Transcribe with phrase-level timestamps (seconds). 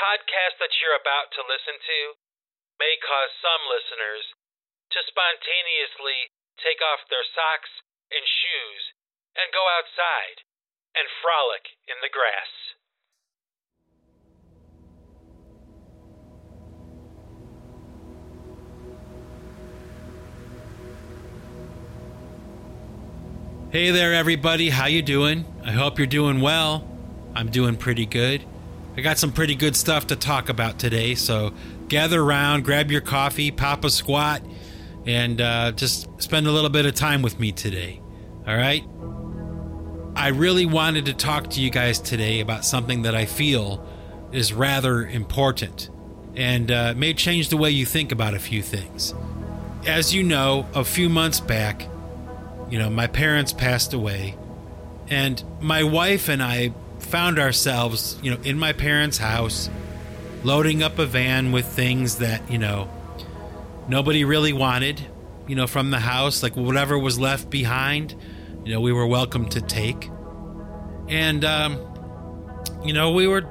[0.00, 2.00] podcast that you're about to listen to
[2.80, 4.24] may cause some listeners
[4.96, 7.68] to spontaneously take off their socks
[8.08, 8.96] and shoes
[9.36, 10.40] and go outside
[10.96, 12.48] and frolic in the grass.
[23.68, 25.44] Hey there everybody, how you doing?
[25.62, 26.88] I hope you're doing well.
[27.36, 28.49] I'm doing pretty good.
[28.96, 31.52] I got some pretty good stuff to talk about today, so
[31.88, 34.42] gather around, grab your coffee, pop a squat,
[35.06, 38.02] and uh, just spend a little bit of time with me today.
[38.46, 38.84] All right?
[40.16, 43.86] I really wanted to talk to you guys today about something that I feel
[44.32, 45.88] is rather important
[46.36, 49.14] and uh, may change the way you think about a few things.
[49.86, 51.86] As you know, a few months back,
[52.68, 54.36] you know, my parents passed away,
[55.08, 56.72] and my wife and I
[57.10, 59.68] found ourselves, you know, in my parents' house,
[60.44, 62.88] loading up a van with things that, you know,
[63.88, 65.04] nobody really wanted,
[65.48, 68.14] you know, from the house, like whatever was left behind,
[68.64, 70.08] you know, we were welcome to take.
[71.08, 71.78] And, um,
[72.84, 73.42] you know, we were,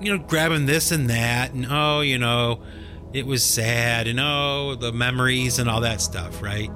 [0.00, 2.62] you know, grabbing this and that, and oh, you know,
[3.14, 6.70] it was sad, and oh, the memories and all that stuff, right?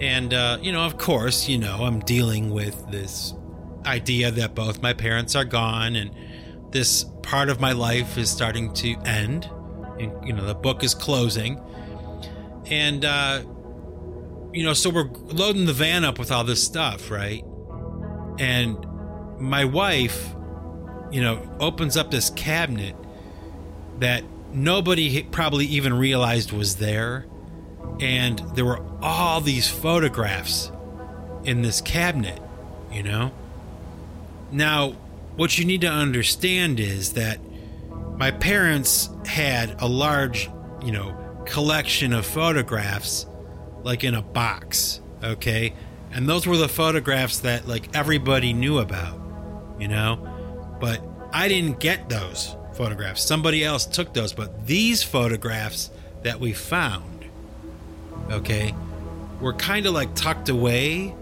[0.00, 3.34] And, uh, you know, of course, you know, I'm dealing with this
[3.88, 6.14] idea that both my parents are gone and
[6.70, 9.50] this part of my life is starting to end.
[9.98, 11.60] And, you know, the book is closing.
[12.66, 13.42] And, uh,
[14.52, 17.44] you know, so we're loading the van up with all this stuff, right?
[18.38, 18.76] And
[19.40, 20.34] my wife,
[21.10, 22.94] you know, opens up this cabinet
[23.98, 24.22] that
[24.52, 27.26] nobody probably even realized was there
[28.00, 30.70] and there were all these photographs
[31.44, 32.40] in this cabinet,
[32.92, 33.32] you know?
[34.50, 34.90] Now,
[35.36, 37.38] what you need to understand is that
[38.16, 40.50] my parents had a large,
[40.82, 43.26] you know, collection of photographs
[43.82, 45.72] like in a box, okay?
[46.10, 49.20] And those were the photographs that like everybody knew about,
[49.78, 50.76] you know?
[50.80, 53.22] But I didn't get those photographs.
[53.22, 55.90] Somebody else took those, but these photographs
[56.22, 57.18] that we found
[58.30, 58.74] okay,
[59.40, 61.14] were kind of like tucked away.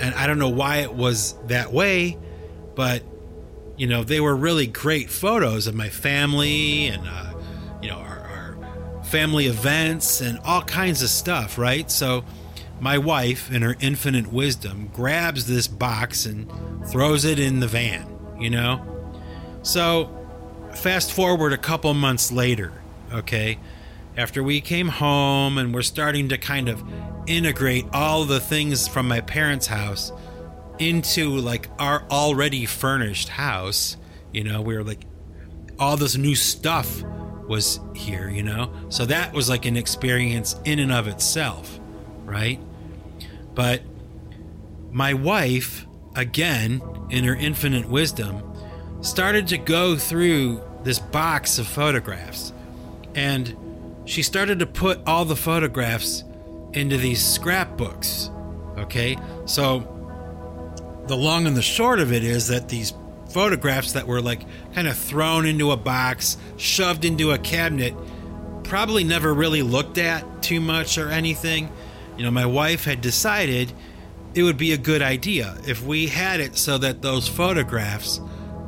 [0.00, 2.18] And I don't know why it was that way,
[2.74, 3.02] but
[3.76, 7.34] you know, they were really great photos of my family and, uh,
[7.82, 11.90] you know, our, our family events and all kinds of stuff, right?
[11.90, 12.24] So
[12.80, 16.48] my wife, in her infinite wisdom, grabs this box and
[16.86, 18.06] throws it in the van,
[18.38, 18.84] you know?
[19.62, 20.16] So
[20.74, 22.72] fast forward a couple months later,
[23.12, 23.58] okay?
[24.16, 26.82] after we came home and we're starting to kind of
[27.26, 30.12] integrate all the things from my parents' house
[30.78, 33.96] into like our already furnished house,
[34.32, 35.04] you know, we were like
[35.78, 37.02] all this new stuff
[37.46, 38.72] was here, you know?
[38.88, 41.78] So that was like an experience in and of itself,
[42.24, 42.60] right?
[43.54, 43.82] But
[44.90, 45.86] my wife,
[46.16, 48.42] again, in her infinite wisdom,
[49.02, 52.52] started to go through this box of photographs.
[53.14, 53.56] And
[54.06, 56.24] she started to put all the photographs
[56.72, 58.30] into these scrapbooks.
[58.76, 59.93] Okay, so
[61.06, 62.92] the long and the short of it is that these
[63.30, 64.42] photographs that were like
[64.74, 67.94] kind of thrown into a box, shoved into a cabinet,
[68.62, 71.70] probably never really looked at too much or anything.
[72.16, 73.72] You know, my wife had decided
[74.34, 78.20] it would be a good idea if we had it so that those photographs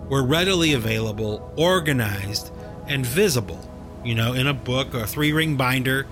[0.08, 2.52] were readily available, organized,
[2.86, 3.66] and visible
[4.06, 6.06] you know, in a book, or a three ring binder,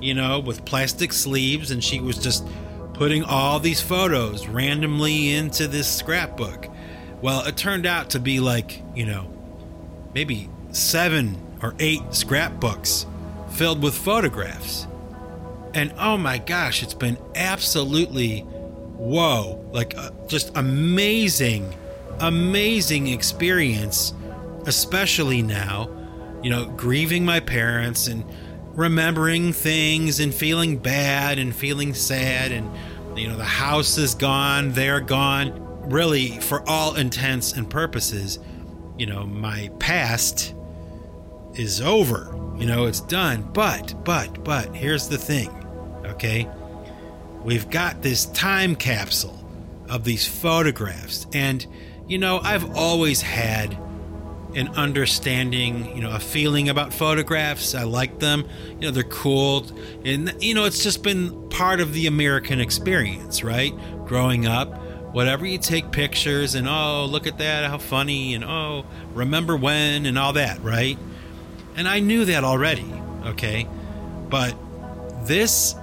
[0.00, 2.48] you know, with plastic sleeves, and she was just
[2.96, 6.68] putting all these photos randomly into this scrapbook.
[7.20, 9.30] Well, it turned out to be like, you know,
[10.14, 13.06] maybe seven or eight scrapbooks
[13.50, 14.86] filled with photographs.
[15.74, 21.74] And oh my gosh, it's been absolutely whoa, like uh, just amazing,
[22.20, 24.14] amazing experience,
[24.64, 25.90] especially now
[26.46, 28.24] you know, grieving my parents and
[28.76, 32.70] remembering things and feeling bad and feeling sad and
[33.18, 35.62] you know the house is gone they're gone.
[35.88, 38.38] Really for all intents and purposes
[38.98, 40.54] you know my past
[41.54, 42.32] is over.
[42.58, 43.48] You know it's done.
[43.52, 45.50] But but but here's the thing
[46.04, 46.48] okay?
[47.42, 49.38] We've got this time capsule
[49.88, 51.26] of these photographs.
[51.32, 51.66] And
[52.08, 53.76] you know i've always had
[54.56, 57.74] an understanding, you know, a feeling about photographs.
[57.74, 58.48] I like them.
[58.70, 59.66] You know, they're cool.
[60.04, 63.74] And, you know, it's just been part of the American experience, right?
[64.06, 64.74] Growing up,
[65.12, 70.06] whatever you take pictures and oh, look at that, how funny, and oh, remember when,
[70.06, 70.98] and all that, right?
[71.76, 72.90] And I knew that already,
[73.26, 73.68] okay?
[74.30, 74.56] But
[75.24, 75.74] this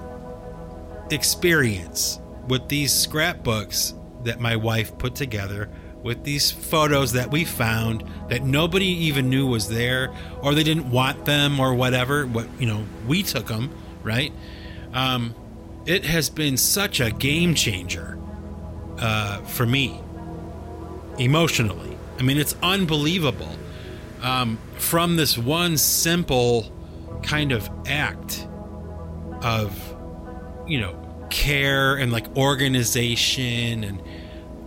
[1.12, 2.18] experience
[2.48, 3.94] with these scrapbooks
[4.24, 5.70] that my wife put together
[6.04, 10.88] with these photos that we found that nobody even knew was there or they didn't
[10.88, 13.70] want them or whatever what you know we took them
[14.04, 14.32] right?
[14.92, 15.34] Um,
[15.86, 18.18] it has been such a game changer
[18.98, 20.00] uh, for me
[21.18, 21.96] emotionally.
[22.18, 23.50] I mean it's unbelievable.
[24.22, 26.72] Um, from this one simple
[27.22, 28.46] kind of act
[29.42, 29.96] of
[30.66, 34.02] you know care and like organization and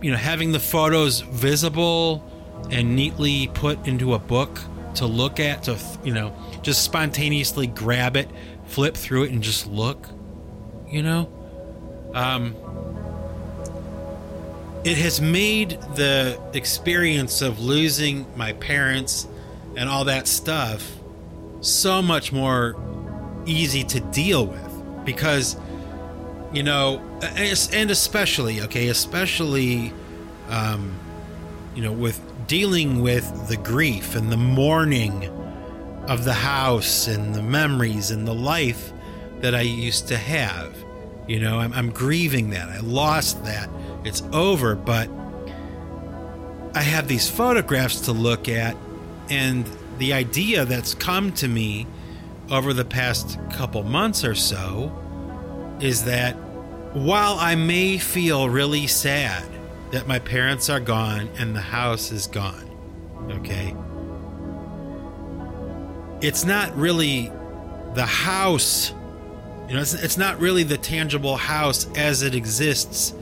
[0.02, 2.24] you know having the photos visible
[2.70, 4.60] and neatly put into a book
[4.94, 8.28] to look at to you know just spontaneously grab it
[8.66, 10.08] flip through it and just look
[10.90, 11.30] you know?
[12.14, 12.54] Um
[14.84, 19.26] it has made the experience of losing my parents
[19.76, 20.88] and all that stuff
[21.60, 22.76] so much more
[23.44, 25.56] easy to deal with because
[26.52, 29.92] you know and especially okay especially
[30.48, 30.94] um
[31.74, 35.24] you know with dealing with the grief and the mourning
[36.08, 38.92] of the house and the memories and the life
[39.40, 40.76] that I used to have
[41.26, 42.68] you know I'm, I'm grieving that.
[42.68, 43.68] I lost that.
[44.04, 45.10] It's over but
[46.74, 48.76] I have these photographs to look at
[49.28, 49.68] and
[49.98, 51.86] the idea that's come to me
[52.50, 54.92] over the past couple months or so
[55.80, 56.36] is that
[56.92, 59.44] while I may feel really sad
[59.92, 62.68] that my parents are gone and the house is gone,
[63.30, 63.74] okay,
[66.20, 67.30] it's not really
[67.94, 68.92] the house,
[69.68, 73.14] you know, it's, it's not really the tangible house as it exists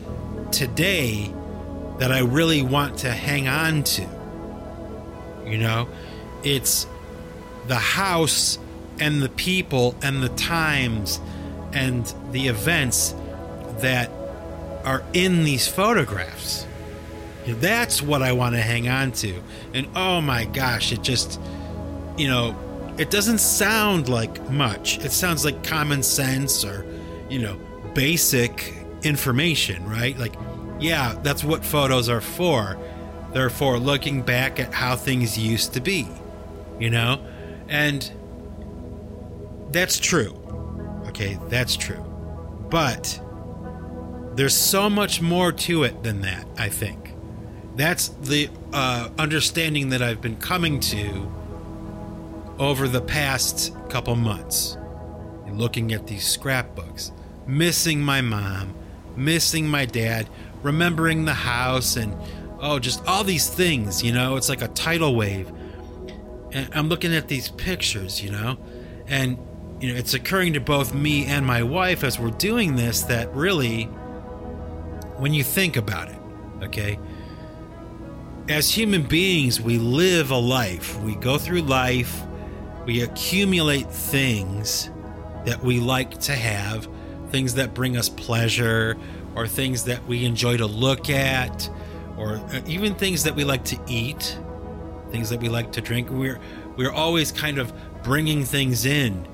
[0.52, 1.32] today
[1.98, 4.06] that I really want to hang on to.
[5.44, 5.88] You know,
[6.42, 6.86] it's
[7.66, 8.58] the house
[9.00, 11.20] and the people and the times
[11.72, 13.14] and the events
[13.80, 14.10] that
[14.84, 16.66] are in these photographs.
[17.46, 19.42] That's what I want to hang on to.
[19.74, 21.40] And oh my gosh, it just,
[22.16, 22.56] you know,
[22.98, 24.98] it doesn't sound like much.
[24.98, 26.86] It sounds like common sense or,
[27.28, 27.58] you know,
[27.94, 30.18] basic information, right?
[30.18, 30.34] Like,
[30.80, 32.78] yeah, that's what photos are for.
[33.32, 36.08] They're for looking back at how things used to be,
[36.78, 37.20] you know?
[37.68, 38.10] And
[39.72, 40.32] that's true.
[41.08, 42.02] Okay, that's true.
[42.70, 43.20] But
[44.36, 47.12] there's so much more to it than that, I think.
[47.74, 51.32] That's the uh, understanding that I've been coming to
[52.58, 54.76] over the past couple months.
[55.50, 57.12] Looking at these scrapbooks,
[57.46, 58.74] missing my mom,
[59.16, 60.28] missing my dad,
[60.62, 62.14] remembering the house, and
[62.60, 64.36] oh, just all these things, you know?
[64.36, 65.50] It's like a tidal wave.
[66.52, 68.58] And I'm looking at these pictures, you know?
[69.06, 69.38] And,
[69.80, 73.32] you know, it's occurring to both me and my wife as we're doing this that
[73.34, 73.88] really
[75.18, 76.18] when you think about it,
[76.62, 76.98] okay?
[78.48, 80.98] As human beings, we live a life.
[81.00, 82.22] We go through life,
[82.84, 84.90] we accumulate things
[85.44, 86.88] that we like to have,
[87.30, 88.96] things that bring us pleasure,
[89.34, 91.68] or things that we enjoy to look at,
[92.16, 94.38] or uh, even things that we like to eat,
[95.10, 96.08] things that we like to drink.
[96.10, 96.40] We're
[96.76, 97.72] we're always kind of
[98.02, 99.26] bringing things in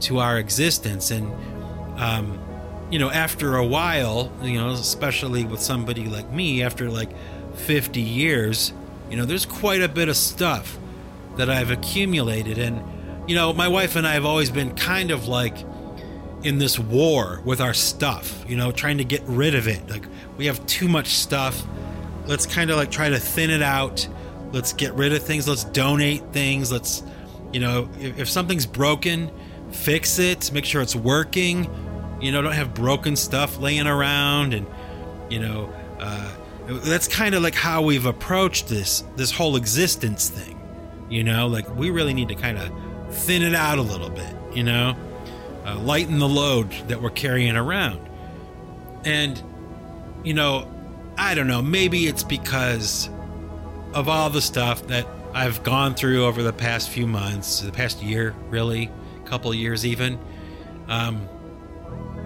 [0.00, 1.32] to our existence, and
[1.98, 2.38] um,
[2.90, 7.10] you know, after a while, you know, especially with somebody like me, after like
[7.56, 8.72] 50 years,
[9.10, 10.78] you know, there's quite a bit of stuff
[11.36, 12.58] that I've accumulated.
[12.58, 12.82] And,
[13.28, 15.56] you know, my wife and I have always been kind of like
[16.42, 19.88] in this war with our stuff, you know, trying to get rid of it.
[19.88, 21.62] Like, we have too much stuff.
[22.26, 24.08] Let's kind of like try to thin it out.
[24.52, 25.46] Let's get rid of things.
[25.46, 26.72] Let's donate things.
[26.72, 27.02] Let's,
[27.52, 29.30] you know, if, if something's broken,
[29.72, 31.68] fix it, make sure it's working
[32.20, 34.66] you know, don't have broken stuff laying around, and
[35.28, 36.30] you know, uh,
[36.66, 40.58] that's kind of like how we've approached this this whole existence thing.
[41.08, 42.70] You know, like we really need to kind of
[43.14, 44.34] thin it out a little bit.
[44.54, 44.96] You know,
[45.64, 48.00] uh, lighten the load that we're carrying around,
[49.04, 49.42] and
[50.24, 50.70] you know,
[51.16, 51.62] I don't know.
[51.62, 53.08] Maybe it's because
[53.94, 58.02] of all the stuff that I've gone through over the past few months, the past
[58.02, 58.90] year, really,
[59.24, 60.18] couple years even.
[60.88, 61.28] Um,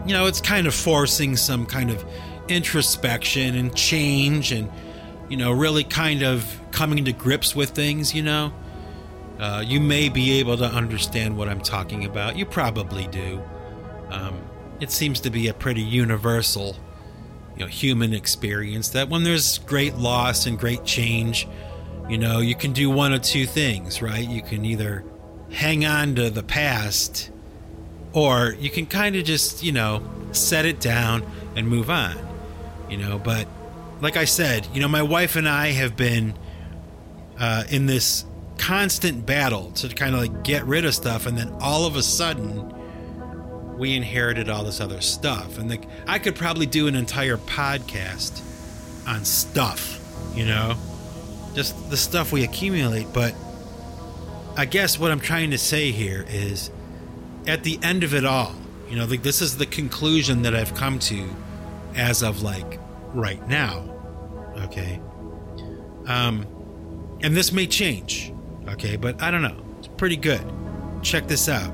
[0.07, 2.05] you know, it's kind of forcing some kind of
[2.49, 4.71] introspection and change and,
[5.29, 8.53] you know, really kind of coming to grips with things, you know.
[9.39, 12.37] Uh, you may be able to understand what I'm talking about.
[12.37, 13.43] You probably do.
[14.11, 14.41] Um,
[14.81, 16.77] it seems to be a pretty universal
[17.57, 21.49] you know human experience that when there's great loss and great change,
[22.09, 24.27] you know, you can do one of two things, right?
[24.27, 25.05] You can either
[25.51, 27.31] hang on to the past
[28.13, 30.03] or you can kind of just, you know,
[30.33, 31.25] set it down
[31.57, 32.17] and move on.
[32.89, 33.47] You know, but
[34.01, 36.35] like I said, you know, my wife and I have been
[37.39, 38.25] uh, in this
[38.59, 42.03] constant battle to kind of like get rid of stuff, and then all of a
[42.03, 42.73] sudden,
[43.79, 45.59] we inherited all this other stuff.
[45.59, 48.43] And like, I could probably do an entire podcast
[49.09, 49.99] on stuff,
[50.35, 50.75] you know,
[51.55, 53.07] just the stuff we accumulate.
[53.13, 53.35] But
[54.57, 56.71] I guess what I'm trying to say here is
[57.47, 58.55] at the end of it all,
[58.89, 61.29] you know, like this is the conclusion that I've come to
[61.97, 62.79] as of like
[63.15, 63.89] right now.
[64.65, 65.01] Okay.
[66.07, 66.47] Um,
[67.23, 68.33] and this may change.
[68.69, 69.65] Okay, but I don't know.
[69.79, 70.43] It's pretty good.
[71.03, 71.73] Check this out.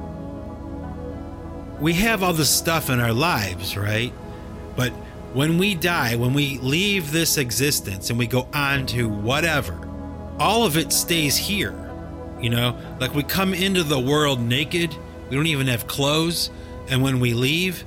[1.81, 4.13] We have all this stuff in our lives, right?
[4.77, 4.91] But
[5.33, 9.79] when we die, when we leave this existence and we go on to whatever,
[10.39, 11.75] all of it stays here.
[12.41, 14.95] You know, like we come into the world naked,
[15.29, 16.51] we don't even have clothes,
[16.89, 17.85] and when we leave,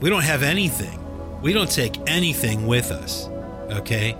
[0.00, 0.98] we don't have anything.
[1.42, 3.28] We don't take anything with us.
[3.70, 4.16] Okay?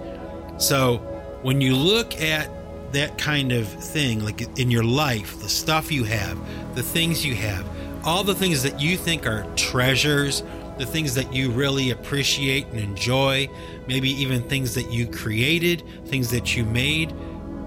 [0.59, 0.99] So
[1.43, 2.49] when you look at
[2.93, 6.39] that kind of thing, like in your life, the stuff you have,
[6.75, 7.67] the things you have,
[8.05, 10.43] all the things that you think are treasures,
[10.79, 13.49] the things that you really appreciate and enjoy,
[13.87, 17.15] maybe even things that you created, things that you made,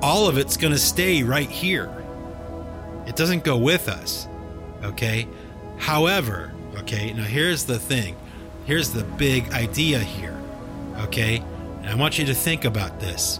[0.01, 1.92] all of it's going to stay right here.
[3.08, 4.27] It doesn't go with us.
[4.86, 5.27] Okay?
[5.77, 8.15] However, okay, now here's the thing.
[8.65, 10.38] Here's the big idea here.
[11.01, 11.38] Okay?
[11.82, 13.39] And I want you to think about this.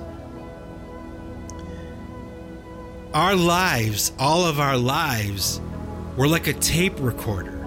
[3.14, 5.62] Our lives, all of our lives,
[6.18, 7.66] were like a tape recorder,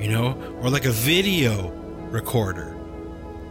[0.00, 1.70] you know, or like a video
[2.10, 2.76] recorder,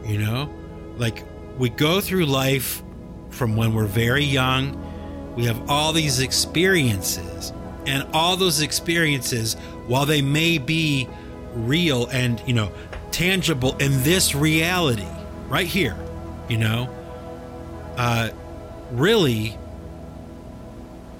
[0.03, 0.53] you know?
[0.97, 1.23] Like
[1.57, 2.83] we go through life
[3.29, 4.81] from when we're very young,
[5.35, 7.51] we have all these experiences,
[7.87, 9.55] and all those experiences,
[9.87, 11.07] while they may be
[11.53, 12.71] real and, you know,
[13.11, 15.07] tangible in this reality,
[15.47, 15.97] right here,
[16.49, 16.89] you know,
[17.97, 18.29] uh,
[18.91, 19.57] really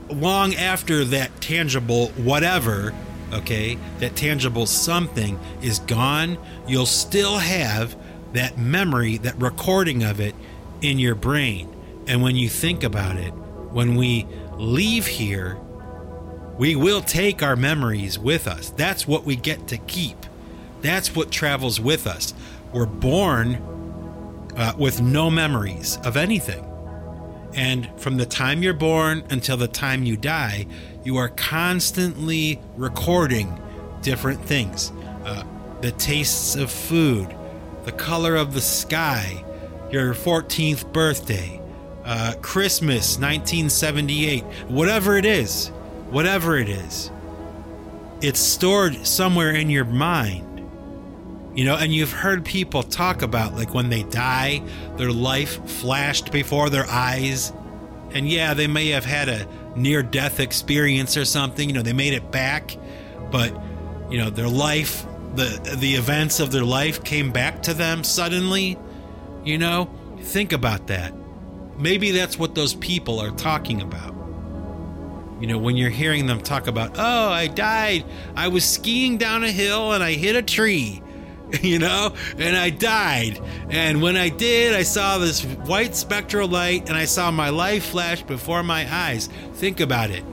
[0.10, 2.94] long after that tangible whatever,
[3.34, 7.96] okay, that tangible something is gone, you'll still have
[8.34, 10.36] that memory, that recording of it
[10.82, 11.74] in your brain.
[12.08, 15.58] And when you think about it, when we leave here,
[16.58, 18.70] we will take our memories with us.
[18.72, 20.18] That's what we get to keep.
[20.82, 22.34] That's what travels with us.
[22.72, 23.56] We're born
[24.56, 26.64] uh, with no memories of anything.
[27.54, 30.68] And from the time you're born until the time you die,
[31.04, 33.60] you are constantly recording
[34.02, 34.92] different things
[35.24, 35.44] uh,
[35.82, 37.36] the tastes of food,
[37.84, 39.44] the color of the sky,
[39.92, 41.62] your 14th birthday,
[42.04, 45.72] uh, Christmas 1978, whatever it is,
[46.10, 47.12] whatever it is,
[48.22, 50.44] it's stored somewhere in your mind.
[51.56, 54.62] You know, and you've heard people talk about like when they die,
[54.98, 57.54] their life flashed before their eyes.
[58.12, 61.94] And yeah, they may have had a near death experience or something, you know, they
[61.94, 62.78] made it back,
[63.32, 63.54] but
[64.10, 68.78] you know, their life, the the events of their life came back to them suddenly.
[69.44, 71.14] You know, think about that.
[71.78, 74.15] Maybe that's what those people are talking about.
[75.40, 78.06] You know, when you're hearing them talk about, "Oh, I died.
[78.36, 81.02] I was skiing down a hill and I hit a tree."
[81.62, 83.40] you know, and I died.
[83.70, 87.86] And when I did, I saw this white spectral light and I saw my life
[87.86, 89.30] flash before my eyes.
[89.54, 90.24] Think about it.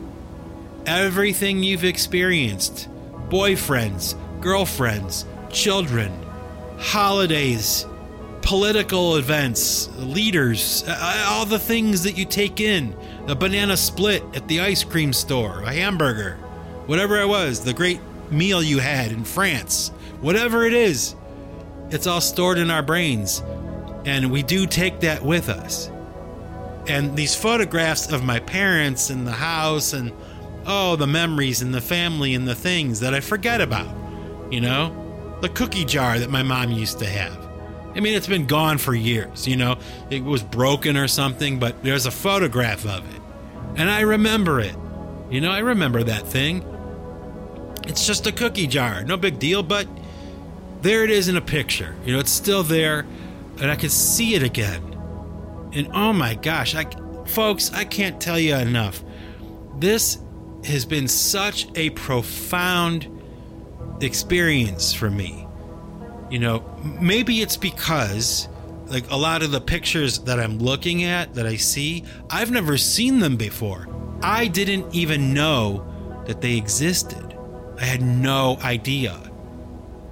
[0.87, 2.89] Everything you've experienced
[3.29, 6.13] boyfriends, girlfriends, children,
[6.79, 7.87] holidays,
[8.43, 12.95] political events, leaders, uh, all the things that you take in
[13.27, 16.35] a banana split at the ice cream store, a hamburger,
[16.87, 18.01] whatever it was, the great
[18.31, 21.15] meal you had in France whatever it is,
[21.91, 23.43] it's all stored in our brains.
[24.07, 25.91] And we do take that with us.
[26.89, 30.13] And these photographs of my parents and the house and
[30.65, 33.95] oh, the memories and the family and the things that I forget about,
[34.51, 34.99] you know?
[35.43, 37.42] The cookie jar that my mom used to have.
[37.95, 39.77] I mean, it's been gone for years, you know?
[40.11, 43.21] It was broken or something, but there's a photograph of it.
[43.77, 44.75] And I remember it.
[45.31, 46.65] You know, I remember that thing.
[47.87, 49.87] It's just a cookie jar, no big deal, but
[50.83, 51.95] there it is in a picture.
[52.05, 53.07] You know, it's still there,
[53.61, 54.83] and I can see it again.
[55.73, 56.85] And oh my gosh, I,
[57.27, 59.03] folks, I can't tell you enough.
[59.79, 60.19] This
[60.65, 63.09] has been such a profound
[64.01, 65.42] experience for me.
[66.33, 66.65] You know,
[66.99, 68.49] maybe it's because
[68.87, 72.79] like a lot of the pictures that I'm looking at that I see, I've never
[72.79, 73.87] seen them before.
[74.23, 75.87] I didn't even know
[76.27, 77.37] that they existed.
[77.79, 79.21] I had no idea.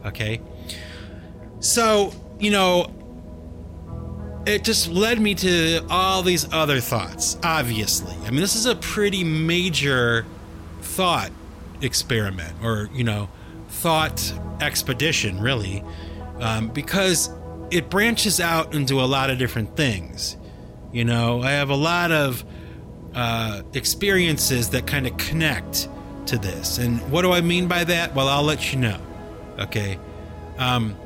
[0.04, 0.42] Okay.
[1.60, 2.92] So, you know,
[4.44, 8.14] it just led me to all these other thoughts, obviously.
[8.26, 10.26] I mean, this is a pretty major
[10.82, 11.30] thought
[11.80, 13.30] experiment or, you know,
[13.68, 15.82] thought expedition, really,
[16.40, 17.30] um, because
[17.70, 20.36] it branches out into a lot of different things.
[20.92, 22.44] You know, I have a lot of
[23.14, 25.88] uh, experiences that kind of connect
[26.26, 26.78] to this.
[26.78, 28.14] And what do I mean by that?
[28.14, 29.00] Well, I'll let you know.
[29.58, 29.98] Okay.
[30.58, 30.96] Um,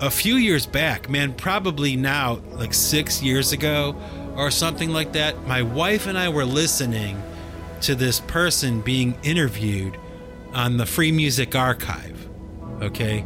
[0.00, 3.96] a few years back, man, probably now, like six years ago
[4.36, 7.22] or something like that, my wife and I were listening
[7.82, 9.96] to this person being interviewed
[10.52, 12.28] on the Free Music Archive.
[12.82, 13.24] Okay.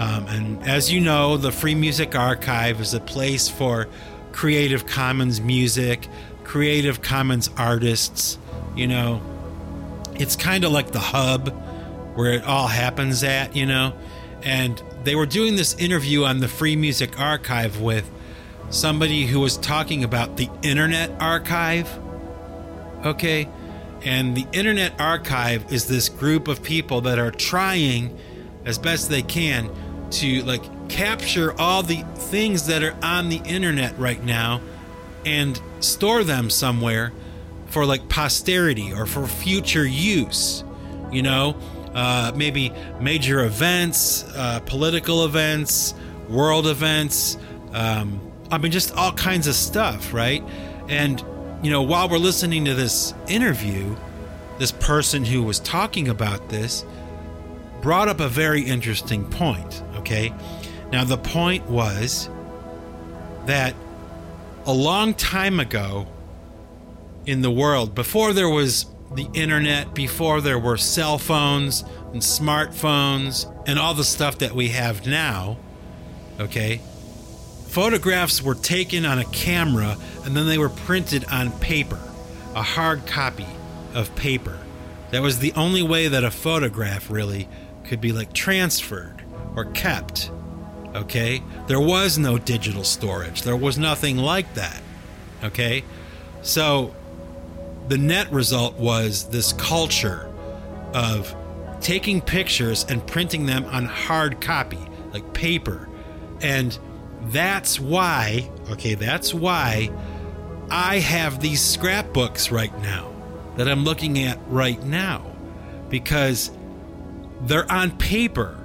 [0.00, 3.86] Um, and as you know, the Free Music Archive is a place for
[4.32, 6.08] Creative Commons music,
[6.42, 8.38] Creative Commons artists.
[8.74, 9.20] You know,
[10.14, 11.50] it's kind of like the hub
[12.14, 13.92] where it all happens at, you know.
[14.42, 18.10] And they were doing this interview on the Free Music Archive with
[18.70, 21.90] somebody who was talking about the Internet Archive.
[23.04, 23.50] Okay.
[24.00, 28.18] And the Internet Archive is this group of people that are trying
[28.64, 29.70] as best they can
[30.10, 34.60] to like capture all the things that are on the internet right now
[35.24, 37.12] and store them somewhere
[37.66, 40.64] for like posterity or for future use.
[41.12, 41.56] You know,
[41.94, 45.94] uh, maybe major events, uh, political events,
[46.28, 47.36] world events.
[47.72, 50.42] Um, I mean, just all kinds of stuff, right?
[50.88, 51.24] And,
[51.62, 53.96] you know, while we're listening to this interview,
[54.58, 56.84] this person who was talking about this
[57.80, 60.32] brought up a very interesting point, okay?
[60.92, 62.28] Now, the point was
[63.46, 63.74] that
[64.66, 66.06] a long time ago
[67.26, 71.82] in the world, before there was the internet, before there were cell phones
[72.12, 75.56] and smartphones and all the stuff that we have now,
[76.38, 76.80] okay,
[77.68, 82.00] photographs were taken on a camera and then they were printed on paper,
[82.54, 83.46] a hard copy
[83.94, 84.58] of paper.
[85.10, 87.48] That was the only way that a photograph really
[87.90, 89.20] could be like transferred
[89.56, 90.30] or kept.
[90.94, 91.42] Okay?
[91.66, 94.80] There was no digital storage, there was nothing like that.
[95.42, 95.82] Okay?
[96.42, 96.94] So
[97.88, 100.32] the net result was this culture
[100.94, 101.34] of
[101.80, 104.78] taking pictures and printing them on hard copy,
[105.12, 105.88] like paper.
[106.40, 106.78] And
[107.24, 109.90] that's why, okay, that's why
[110.70, 113.12] I have these scrapbooks right now
[113.56, 115.26] that I'm looking at right now
[115.88, 116.52] because
[117.42, 118.56] they're on paper,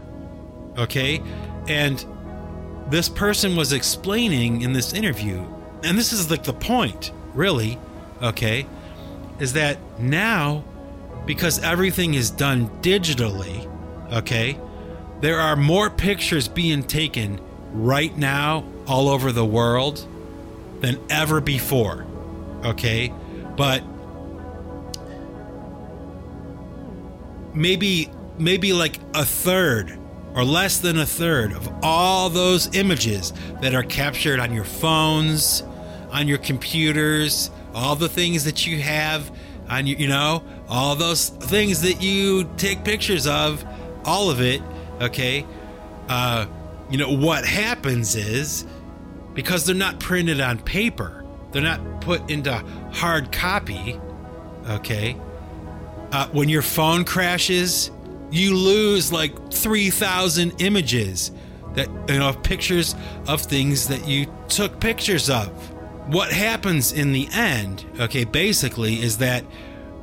[0.78, 1.22] okay?
[1.68, 2.04] And
[2.90, 5.44] this person was explaining in this interview,
[5.84, 7.80] and this is like the point, really,
[8.22, 8.66] okay?
[9.40, 10.64] is that now,
[11.26, 13.70] because everything is done digitally,
[14.12, 14.58] okay,
[15.22, 17.40] there are more pictures being taken
[17.72, 20.06] right now all over the world
[20.82, 22.06] than ever before,
[22.64, 23.12] okay?
[23.58, 23.84] But
[27.54, 29.98] maybe maybe like a third
[30.34, 35.64] or less than a third of all those images that are captured on your phones,
[36.12, 39.32] on your computers, all the things that you have
[39.70, 43.66] on you, you know, all those things that you take pictures of,
[44.04, 44.62] all of it,
[45.02, 45.46] okay?
[46.08, 46.46] Uh,
[46.90, 48.66] you know, what happens is
[49.34, 52.54] because they're not printed on paper, they're not put into
[52.92, 54.00] hard copy,
[54.70, 55.18] okay?
[56.12, 57.92] Uh, when your phone crashes,
[58.32, 61.32] you lose like 3,000 images
[61.76, 62.96] that, you know, pictures
[63.28, 65.50] of things that you took pictures of.
[66.08, 69.44] What happens in the end, okay, basically, is that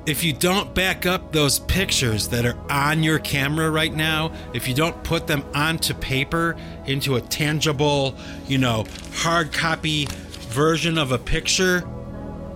[0.04, 4.66] if you don't back up those pictures that are on your camera right now, if
[4.66, 6.56] you don't put them onto paper
[6.86, 8.16] into a tangible,
[8.48, 10.08] you know, hard copy
[10.50, 11.84] version of a picture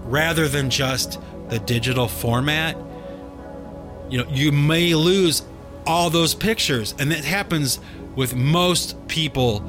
[0.06, 2.76] rather than just the digital format,
[4.10, 5.42] you know, you may lose
[5.86, 6.94] all those pictures.
[6.98, 7.80] And that happens
[8.14, 9.62] with most people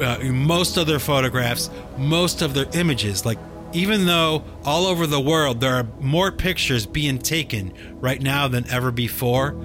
[0.00, 3.26] uh, most of their photographs, most of their images.
[3.26, 3.38] Like,
[3.72, 8.68] even though all over the world there are more pictures being taken right now than
[8.70, 9.56] ever before,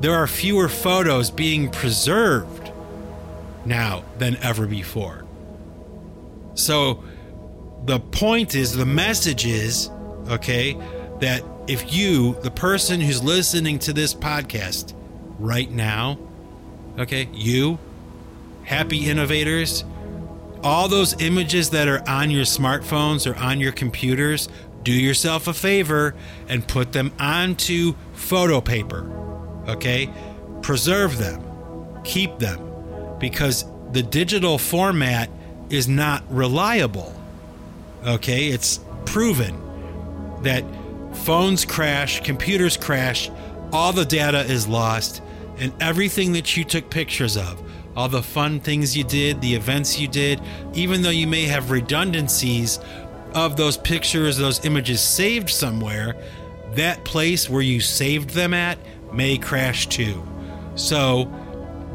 [0.00, 2.70] there are fewer photos being preserved
[3.64, 5.24] now than ever before.
[6.54, 7.02] So,
[7.84, 9.88] the point is, the message is,
[10.28, 10.76] okay,
[11.20, 14.94] that if you, the person who's listening to this podcast
[15.38, 16.18] right now,
[16.98, 17.78] okay, you,
[18.64, 19.84] happy innovators,
[20.62, 24.48] all those images that are on your smartphones or on your computers,
[24.82, 26.14] do yourself a favor
[26.48, 29.10] and put them onto photo paper.
[29.68, 30.08] Okay?
[30.62, 31.42] Preserve them,
[32.04, 32.60] keep them,
[33.18, 35.28] because the digital format
[35.70, 37.12] is not reliable.
[38.04, 38.48] Okay?
[38.48, 39.60] It's proven
[40.42, 40.64] that
[41.16, 43.30] phones crash, computers crash,
[43.72, 45.22] all the data is lost,
[45.58, 47.62] and everything that you took pictures of,
[47.96, 50.40] all the fun things you did, the events you did,
[50.74, 52.78] even though you may have redundancies
[53.34, 56.14] of those pictures, those images saved somewhere,
[56.72, 58.78] that place where you saved them at
[59.12, 60.22] may crash too.
[60.74, 61.32] So,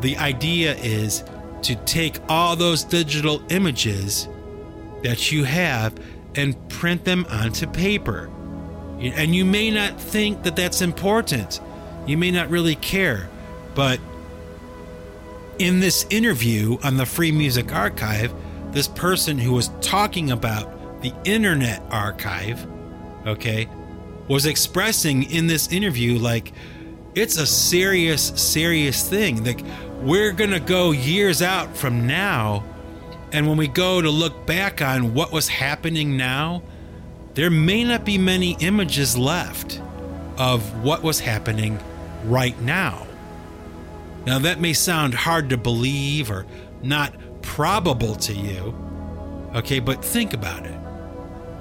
[0.01, 1.23] the idea is
[1.61, 4.27] to take all those digital images
[5.03, 5.93] that you have
[6.35, 8.29] and print them onto paper.
[9.01, 11.59] And you may not think that that's important.
[12.05, 13.29] You may not really care.
[13.73, 13.99] But
[15.57, 18.33] in this interview on the Free Music Archive,
[18.71, 22.65] this person who was talking about the Internet Archive,
[23.25, 23.67] okay,
[24.27, 26.53] was expressing in this interview like
[27.15, 29.43] it's a serious, serious thing.
[29.43, 29.61] Like
[30.01, 32.63] we're going to go years out from now.
[33.33, 36.63] And when we go to look back on what was happening now,
[37.33, 39.81] there may not be many images left
[40.37, 41.79] of what was happening
[42.25, 43.07] right now.
[44.25, 46.45] Now, that may sound hard to believe or
[46.83, 48.75] not probable to you,
[49.55, 50.77] okay, but think about it.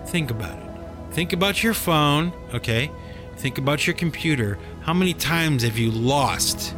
[0.06, 1.14] Think about it.
[1.14, 2.90] Think about your phone, okay?
[3.36, 4.58] Think about your computer.
[4.82, 6.74] How many times have you lost,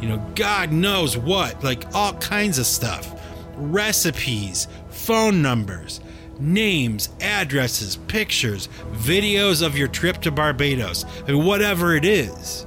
[0.00, 3.20] you know, God knows what, like all kinds of stuff?
[3.56, 6.00] Recipes, phone numbers,
[6.42, 12.66] names, addresses, pictures, videos of your trip to Barbados, whatever it is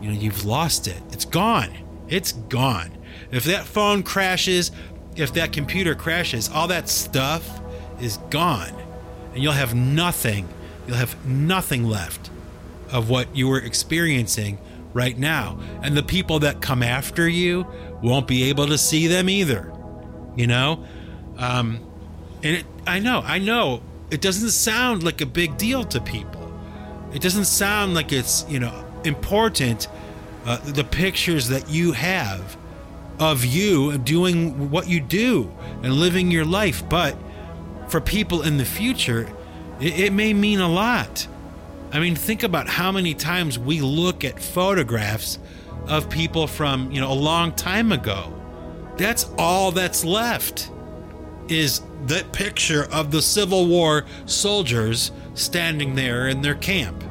[0.00, 1.00] you know, you've lost it.
[1.10, 1.70] It's gone.
[2.08, 2.90] It's gone.
[3.30, 4.70] If that phone crashes,
[5.16, 7.60] if that computer crashes, all that stuff
[8.00, 8.72] is gone.
[9.34, 10.48] And you'll have nothing.
[10.86, 12.30] You'll have nothing left
[12.90, 14.58] of what you were experiencing
[14.94, 15.60] right now.
[15.82, 17.66] And the people that come after you
[18.02, 19.72] won't be able to see them either.
[20.36, 20.86] You know?
[21.36, 21.80] Um,
[22.42, 26.52] and it, I know, I know it doesn't sound like a big deal to people.
[27.12, 29.88] It doesn't sound like it's, you know, important
[30.44, 32.56] uh, the pictures that you have
[33.18, 36.88] of you doing what you do and living your life.
[36.88, 37.16] But
[37.88, 39.28] for people in the future,
[39.80, 41.26] it, it may mean a lot.
[41.90, 45.38] I mean, think about how many times we look at photographs
[45.86, 48.32] of people from, you know, a long time ago.
[48.96, 50.70] That's all that's left
[51.48, 57.02] is that picture of the Civil War soldiers standing there in their camp.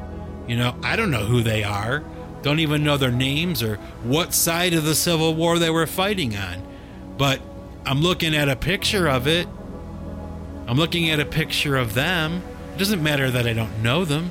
[0.46, 2.02] You know, I don't know who they are,
[2.42, 6.36] don't even know their names or what side of the Civil War they were fighting
[6.36, 6.62] on.
[7.16, 7.40] But
[7.84, 9.48] I'm looking at a picture of it.
[10.66, 12.42] I'm looking at a picture of them.
[12.74, 14.30] It doesn't matter that I don't know them.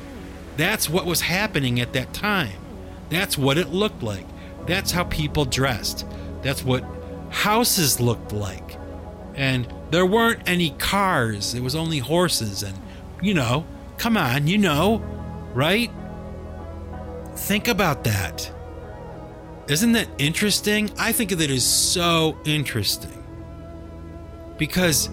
[0.55, 2.59] That's what was happening at that time.
[3.09, 4.25] That's what it looked like.
[4.65, 6.05] That's how people dressed.
[6.41, 6.83] That's what
[7.29, 8.77] houses looked like.
[9.35, 12.63] And there weren't any cars, it was only horses.
[12.63, 12.77] And,
[13.21, 13.65] you know,
[13.97, 14.97] come on, you know,
[15.53, 15.91] right?
[17.35, 18.51] Think about that.
[19.67, 20.89] Isn't that interesting?
[20.97, 23.23] I think that is so interesting.
[24.57, 25.09] Because,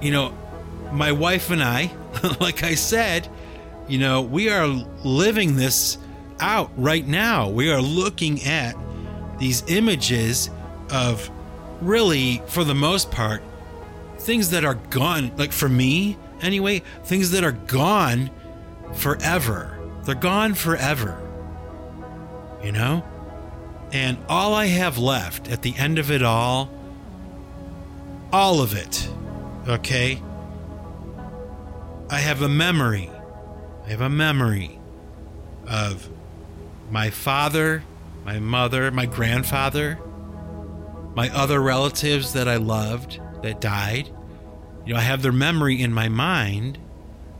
[0.00, 0.32] you know,
[0.92, 1.90] my wife and I,
[2.40, 3.28] like I said,
[3.88, 5.98] you know, we are living this
[6.38, 7.48] out right now.
[7.48, 8.76] We are looking at
[9.38, 10.48] these images
[10.90, 11.28] of
[11.80, 13.42] really, for the most part,
[14.30, 15.32] things that are gone.
[15.36, 18.30] Like for me, anyway, things that are gone
[18.94, 21.20] forever they're gone forever.
[22.62, 23.04] You know?
[23.92, 26.70] And all I have left at the end of it all,
[28.32, 29.08] all of it,
[29.68, 30.22] okay?
[32.08, 33.10] I have a memory.
[33.84, 34.78] I have a memory
[35.66, 36.08] of
[36.90, 37.82] my father,
[38.24, 39.98] my mother, my grandfather,
[41.14, 44.10] my other relatives that I loved that died.
[44.84, 46.78] You know, I have their memory in my mind.